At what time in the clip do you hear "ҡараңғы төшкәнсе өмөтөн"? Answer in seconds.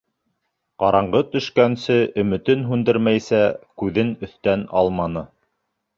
0.83-2.65